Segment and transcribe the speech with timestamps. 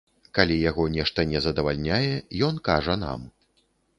[0.37, 2.13] Калі яго нешта не задавальняе
[2.47, 3.29] ён кажа нам.